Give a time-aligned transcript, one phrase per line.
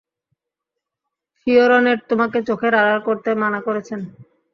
[1.35, 3.99] ফিওরনের তোমাকে চোখের আড়াল করতে মানা করেছেন।